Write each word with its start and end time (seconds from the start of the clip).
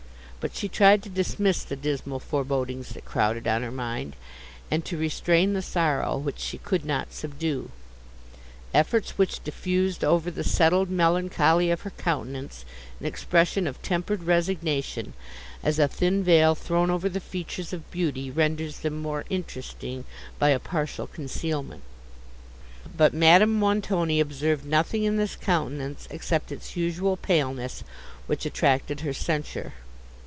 But 0.41 0.55
she 0.55 0.67
tried 0.67 1.03
to 1.03 1.09
dismiss 1.09 1.63
the 1.63 1.75
dismal 1.75 2.19
forebodings 2.19 2.89
that 2.95 3.05
crowded 3.05 3.47
on 3.47 3.61
her 3.61 3.69
mind, 3.71 4.15
and 4.71 4.83
to 4.85 4.97
restrain 4.97 5.53
the 5.53 5.61
sorrow 5.61 6.17
which 6.17 6.39
she 6.39 6.57
could 6.57 6.83
not 6.83 7.13
subdue; 7.13 7.69
efforts 8.73 9.19
which 9.19 9.43
diffused 9.43 10.03
over 10.03 10.31
the 10.31 10.43
settled 10.43 10.89
melancholy 10.89 11.69
of 11.69 11.81
her 11.81 11.91
countenance 11.91 12.65
an 12.99 13.05
expression 13.05 13.67
of 13.67 13.83
tempered 13.83 14.23
resignation, 14.23 15.13
as 15.61 15.77
a 15.77 15.87
thin 15.87 16.23
veil, 16.23 16.55
thrown 16.55 16.89
over 16.89 17.07
the 17.07 17.19
features 17.19 17.71
of 17.71 17.91
beauty, 17.91 18.31
renders 18.31 18.79
them 18.79 18.99
more 18.99 19.25
interesting 19.29 20.05
by 20.39 20.49
a 20.49 20.57
partial 20.57 21.05
concealment. 21.05 21.83
But 22.97 23.13
Madame 23.13 23.53
Montoni 23.59 24.19
observed 24.19 24.65
nothing 24.65 25.03
in 25.03 25.17
this 25.17 25.35
countenance 25.35 26.07
except 26.09 26.51
its 26.51 26.75
usual 26.75 27.15
paleness, 27.15 27.83
which 28.25 28.47
attracted 28.47 29.01
her 29.01 29.13
censure. 29.13 29.73